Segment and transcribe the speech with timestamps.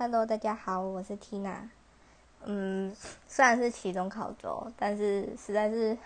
[0.00, 1.56] Hello，大家好，我是 Tina。
[2.44, 2.94] 嗯，
[3.26, 5.98] 虽然是期中考周，但是实在是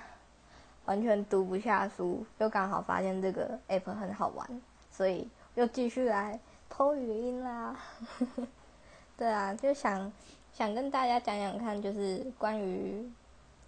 [0.86, 7.76] 完全读不下书，又刚好发现这个 app 很好玩，所以又继续来偷语音啦。
[9.18, 10.10] 对啊，就想
[10.54, 13.06] 想跟大家讲讲看，就是关于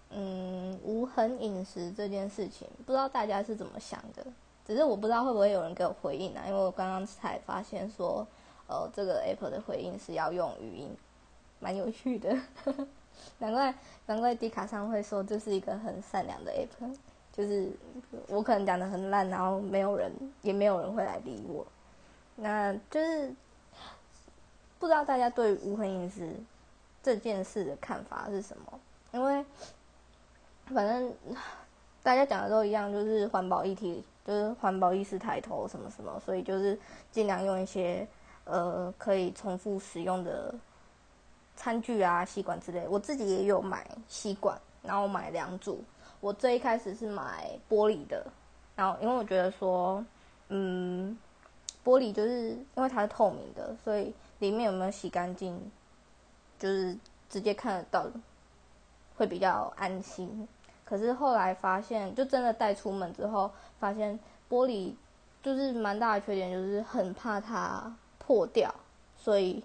[0.08, 4.24] 嗯无痕饮食这件事情，不知道大家是怎么想的？
[4.66, 8.26] 只是我不知道会不会有人给我回应啊，因为我刚刚才发现说。
[8.66, 10.96] 呃，这个 Apple 的回应是要用语音，
[11.60, 12.34] 蛮有趣的，
[13.38, 13.74] 难怪
[14.06, 16.96] 难怪迪卡上会说这是一个很善良的 App，
[17.30, 17.70] 就是
[18.28, 20.10] 我可能讲的很烂，然后没有人
[20.40, 21.66] 也没有人会来理我，
[22.36, 23.34] 那就是
[24.78, 26.32] 不知道大家对无痕饮食
[27.02, 28.80] 这件事的看法是什么？
[29.12, 29.44] 因为
[30.66, 31.14] 反正
[32.02, 36.78] 大家讲的都一样，就是环保议题，就是环保意识抬头什么什么，所以就是
[37.12, 38.08] 尽量用一些。
[38.44, 40.54] 呃，可以重复使用的
[41.56, 45.82] 餐具啊、吸管之类，我自己也有买吸管，然后买两组。
[46.20, 48.26] 我最一开始是买玻璃的，
[48.74, 50.04] 然后因为我觉得说，
[50.48, 51.16] 嗯，
[51.84, 55.58] 玻璃就是因为它是透明的，所以里面有没有洗干净，
[56.58, 56.96] 就是
[57.28, 58.06] 直接看得到，
[59.16, 60.48] 会比较安心。
[60.84, 64.18] 可是后来发现，就真的带出门之后，发现
[64.50, 64.94] 玻璃
[65.42, 67.94] 就是蛮大的缺点，就是很怕它。
[68.26, 68.74] 破掉，
[69.16, 69.62] 所以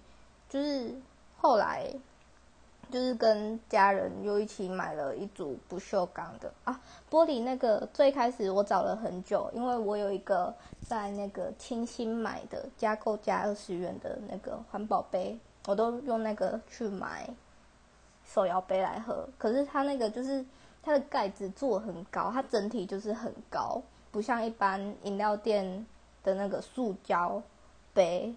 [0.50, 0.94] 就是
[1.38, 1.90] 后来
[2.92, 10.54] 就是跟家人又一起买了一组不锈钢的啊玻璃那个最开始我找了很久，因为我有一个
[10.88, 15.38] 在那个清新买的加购加二十元的那个环保杯，
[15.68, 17.30] 我都用那个去买
[18.26, 19.28] 手摇杯来喝。
[19.38, 20.44] 可是它那个就是
[20.84, 25.86] 它的盖子做很高，它整体就是很高，不像一般饮料店
[26.24, 27.42] 的那个塑胶
[27.94, 28.34] 杯。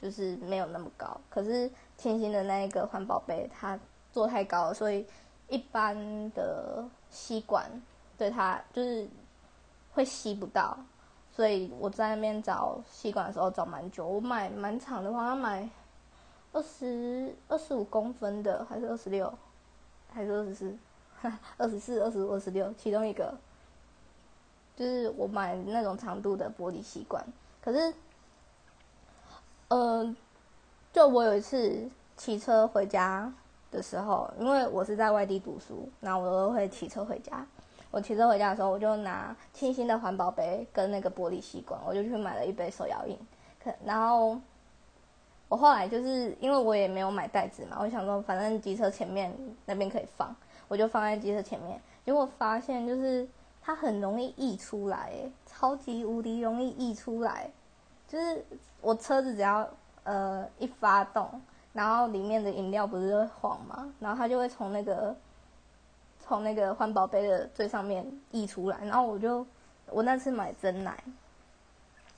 [0.00, 3.78] 就是没有那么高，可是天新的那一个环保杯它
[4.12, 5.06] 做太高了，所以
[5.48, 5.96] 一般
[6.32, 7.70] 的吸管
[8.18, 9.08] 对它就是
[9.94, 10.76] 会吸不到，
[11.34, 15.68] 所以我在那边找吸管的时候找蛮久，我买蛮长的话，要买
[16.52, 19.32] 二十二十五公分的还是二十六，
[20.12, 20.76] 还是二十四，
[21.56, 23.34] 二十四、二十五、二十六，其中一个。
[24.76, 27.24] 就是我买那种长度的玻璃吸管，
[27.62, 27.94] 可是。
[29.68, 30.14] 呃，
[30.92, 33.32] 就我有一次骑车回家
[33.70, 37.44] 的时候，因为我是在外地读书，然后我都会骑车回家。
[37.90, 43.18] 我骑车回家的时候，我就拿清新的环保杯跟那个玻璃吸管，我就去买了一杯手摇饮。
[43.62, 44.38] 可然后
[45.48, 49.34] 我后来就是因为我也没有买袋子嘛，我想说反正机车前面
[49.64, 50.34] 那边可以放，
[50.68, 51.80] 我就放在机车前面。
[52.04, 53.26] 结果发现就是
[53.60, 55.12] 它很容易溢出来，
[55.44, 57.50] 超级无敌容易溢出来。
[58.08, 58.44] 就是
[58.80, 59.68] 我车子只要
[60.04, 61.28] 呃一发动，
[61.72, 63.92] 然后里面的饮料不是会晃吗？
[63.98, 65.14] 然后它就会从那个
[66.20, 69.44] 从那个环保杯的最上面溢出来，然后我就
[69.90, 71.02] 我那次买真奶，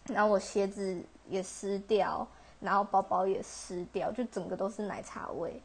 [0.09, 2.27] 然后我鞋子也湿掉，
[2.61, 5.63] 然后包包也湿掉，就整个都是奶茶味，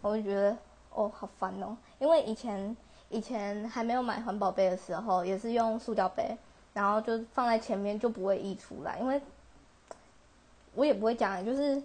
[0.00, 0.56] 我就觉得
[0.94, 2.74] 哦好烦哦，因为以前
[3.10, 6.34] 以前还没有买环保杯的时候，也是用塑料杯，
[6.72, 9.20] 然后就放在前面就不会溢出来，因为。
[10.76, 11.82] 我也不会讲，就是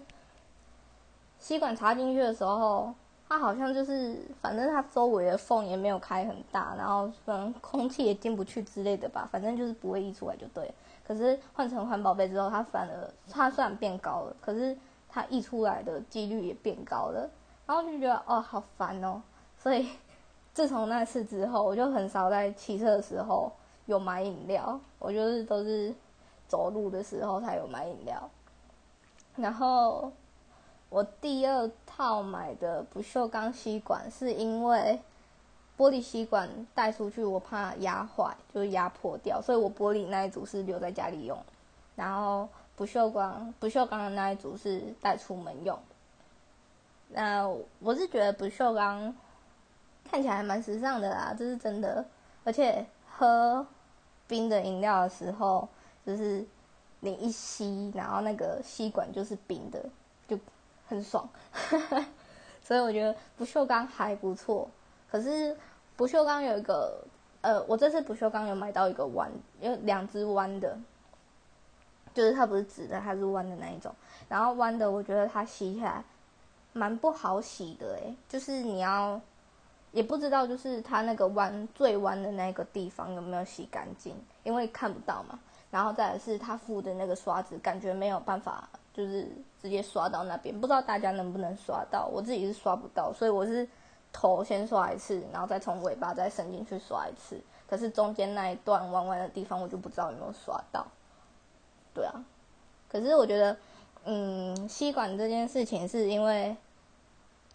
[1.40, 2.94] 吸管插进去的时候，
[3.28, 10.72] 它好像就是，反正它周围的缝也没有开很大，然后可能空气也进不去之类的吧，反正就是不会溢出来就对。
[11.04, 14.76] 可是换成环保杯之后，它反而它虽然变高了，可是
[15.08, 17.28] 它溢出来的几率也变高了，
[17.66, 19.20] 然后就觉得哦好烦哦。
[19.58, 19.88] 所以
[20.52, 23.50] 自从那次之后，我就很少在骑车的时候
[23.86, 25.94] 有买饮料，我就是都是
[26.46, 28.30] 走路的时候才有买饮料。
[29.36, 30.12] 然后
[30.90, 35.00] 我第二套买的不锈钢吸管，是因为
[35.78, 41.38] 玻璃吸管带出去我怕压坏，就是压破掉，所以我玻璃那一组是留在家里用，
[41.96, 45.78] 然后不锈钢不锈钢的那一组是带出门用。
[47.08, 47.48] 那
[47.80, 49.14] 我是觉得不锈钢
[50.04, 52.04] 看起来还蛮时尚的啦，这是真的，
[52.44, 53.66] 而且喝
[54.28, 55.66] 冰的饮料的时候
[56.04, 56.46] 就是。
[57.04, 59.84] 你一吸，然后那个吸管就是冰的，
[60.28, 60.38] 就
[60.86, 61.28] 很爽。
[62.62, 64.70] 所以我觉得不锈钢还不错。
[65.10, 65.56] 可是
[65.96, 67.04] 不锈钢有一个，
[67.40, 69.28] 呃，我这次不锈钢有买到一个弯，
[69.60, 70.78] 有两只弯的，
[72.14, 73.92] 就是它不是直的，它是弯的那一种。
[74.28, 76.04] 然后弯的，我觉得它洗起来
[76.72, 79.20] 蛮不好洗的，诶，就是你要
[79.90, 84.14] 也不知道，就是它那个弯最弯的那个地方有没有洗干净，
[84.44, 85.36] 因为看不到嘛。
[85.72, 89.26] 然后再是他附的那个刷子，感觉没有办法就是
[89.58, 93.66] 直接刷到那边，不知道大家能不能刷到，我自己是刷不到，所以我是
[94.12, 100.86] 头先刷一次，然后再从尾巴再伸进去刷一次，可是中间那一段弯弯的地方我就不知道有没有刷到，
[101.94, 102.22] 对啊，
[102.90, 103.56] 可是我觉得，
[104.04, 106.54] 嗯，吸管这件事情是因为，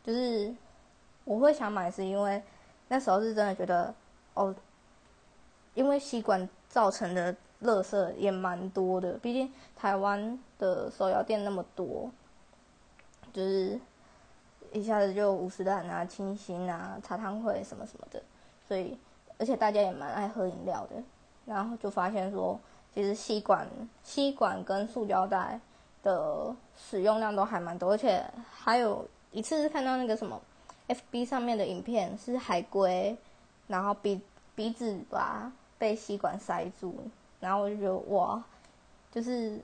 [0.03, 0.51] 就是
[1.23, 2.41] 我会想买，是因为
[2.87, 3.93] 那时候是真的觉得，
[4.33, 4.55] 哦，
[5.75, 7.35] 因为吸管造成的。
[7.63, 12.09] 垃圾也蛮多的，毕竟台湾的手摇店那么多，
[13.33, 13.79] 就是
[14.71, 18.21] 一下子就五十兰啊、清新啊、茶汤会什么什么的，
[18.67, 18.97] 所以
[19.39, 21.01] 而且大家也蛮爱喝饮料的，
[21.45, 22.59] 然后就发现说，
[22.93, 23.67] 其实吸管、
[24.03, 25.59] 吸管跟塑胶袋
[26.03, 30.39] 的使用量都还蛮多，而且还有一次是看到那个什么
[30.87, 33.17] FB 上面的影片，是海龟，
[33.67, 34.21] 然后鼻
[34.53, 36.95] 鼻子吧被吸管塞住。
[37.39, 38.43] 然后我就觉得哇，
[39.11, 39.59] 就是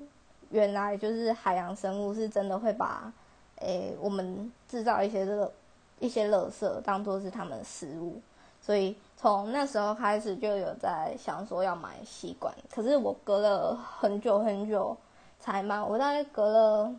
[0.51, 3.11] 原来就是海洋生物是真的会把，
[3.57, 5.51] 诶我们制造一些这个
[5.99, 8.21] 一些垃圾当做是他们的食物，
[8.61, 14.95] 所以从那时候开始就有在想说要买吸管，可是我隔了很久很久
[15.39, 16.95] 才买，我大概隔了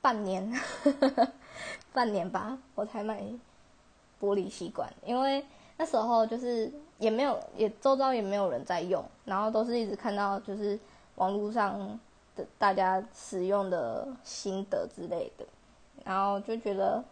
[0.00, 0.52] 半年，
[1.92, 3.22] 半年吧，我才买
[4.20, 5.44] 玻璃吸管，因为。
[5.80, 10.76] 那时候就是也没有，也周遭也没有人在用，然后都是一直看到就是
[11.14, 11.98] 网络上
[12.34, 15.46] 的大家使用的心得之类的，
[16.04, 17.02] 然后就觉得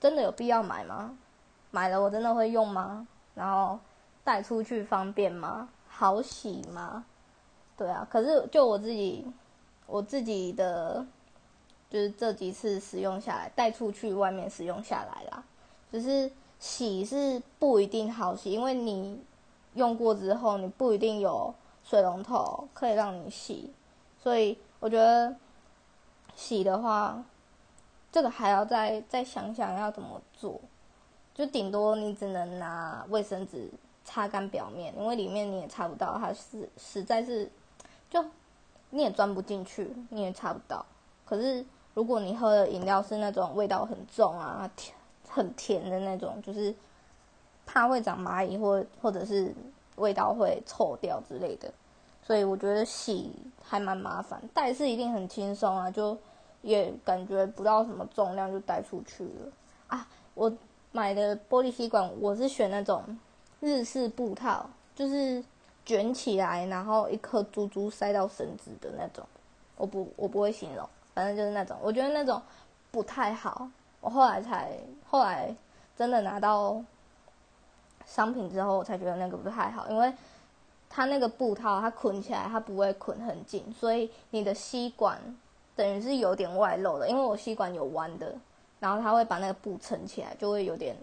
[0.00, 1.16] 真的有必要买吗？
[1.70, 3.06] 买了我真的会用吗？
[3.36, 3.78] 然后
[4.24, 5.68] 带出去方便吗？
[5.86, 7.04] 好洗吗？
[7.76, 9.24] 对啊，可是就我自己，
[9.86, 11.06] 我自己的
[11.88, 15.44] 就是这几次使用下来，带出去外面使用下来啦，
[15.92, 16.28] 只是。
[16.60, 19.18] 洗是不一定好洗，因为你
[19.74, 21.52] 用过之后，你不一定有
[21.82, 23.72] 水龙头可以让你洗，
[24.22, 25.34] 所以我觉得
[26.36, 27.24] 洗的话，
[28.12, 30.60] 这个还要再再想想要怎么做，
[31.34, 33.70] 就顶多你只能拿卫生纸
[34.04, 37.50] 擦干表面，因为里面你也擦不到，它是实在是
[38.10, 38.22] 就
[38.90, 40.84] 你也钻不进去，你也擦不到。
[41.24, 41.64] 可是
[41.94, 44.70] 如果你喝的饮料是那种味道很重啊，
[45.32, 46.74] 很甜的那种，就是
[47.64, 49.54] 怕会长蚂蚁，或或者是
[49.96, 51.72] 味道会臭掉之类的，
[52.22, 53.30] 所以我觉得洗
[53.62, 54.42] 还蛮麻烦。
[54.52, 56.18] 带是一定很轻松啊，就
[56.62, 59.52] 也感觉不到什么重量就带出去了
[59.86, 60.08] 啊。
[60.34, 60.52] 我
[60.90, 63.02] 买的玻璃吸管，我是选那种
[63.60, 65.44] 日式布套，就是
[65.84, 69.24] 卷起来，然后一颗珠珠塞到绳子的那种。
[69.76, 72.42] 我不我不会形容，反正就是那种，我觉得那种
[72.90, 73.68] 不太好。
[74.00, 74.72] 我后来才
[75.08, 75.54] 后来
[75.96, 76.82] 真的拿到
[78.06, 80.12] 商品之后，我才觉得那个不太好，因为
[80.88, 85.18] 它那个布套它捆起来它不会捆很紧，所以你的吸管
[85.76, 87.08] 等于是有点外露的。
[87.08, 88.34] 因为我吸管有弯的，
[88.80, 90.96] 然后它会把那个布撑起来，就会有点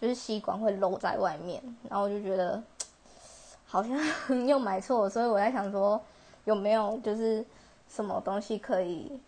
[0.00, 2.62] 就是吸管会露在外面，然后我就觉得
[3.66, 3.96] 好像
[4.48, 6.00] 又买错，所以我在想说
[6.44, 7.44] 有没有就是
[7.88, 9.20] 什么东西可以。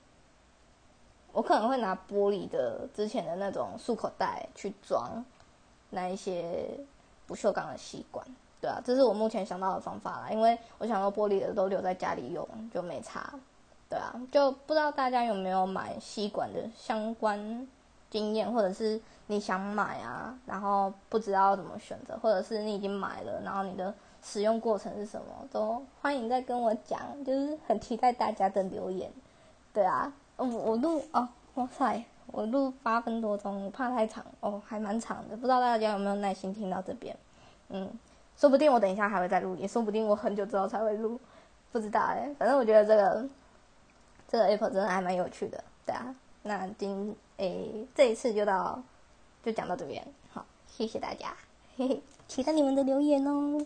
[1.32, 5.24] 我可能会拿玻璃的之前的那种漱口袋去装
[5.90, 6.68] 那一些
[7.26, 8.26] 不锈钢的吸管，
[8.60, 10.30] 对啊，这是我目前想到的方法啦。
[10.30, 13.32] 因为我想说玻璃的都留在家里用就没差，
[13.88, 17.66] 对啊，就不知道大家有没有买吸管的相关
[18.10, 29.10] 经验，或者是你想买啊，然后不知道怎么选择，或者是你已经买了，然后你的使用过程是什么，都欢迎再跟我讲，就是很期待大家的留言，
[29.72, 30.12] 对啊。
[30.36, 37.16] 哦，我录哦，哇塞，我录八分多钟，我怕太长哦，还蛮长的，不知道大家有没有耐心听到这边？
[37.68, 37.90] 嗯，
[38.36, 41.20] 说不定我等一下还会再录，也说不定我很久之后才会录，
[41.70, 43.28] 不知道哎，反正我觉得这个
[44.28, 48.82] 这个 Apple 真的还蛮有趣的，对啊，那今诶这一次就到
[49.44, 51.34] 就讲到这边，好，谢谢大家，
[51.76, 53.64] 嘿嘿，期待你们的留言哦。